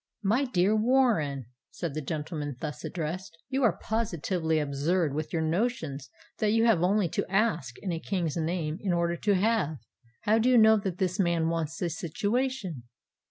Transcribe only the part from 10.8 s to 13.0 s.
this man wants a situation?"